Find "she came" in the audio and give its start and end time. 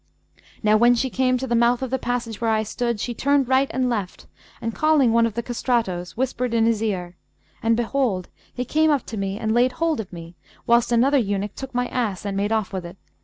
0.95-1.37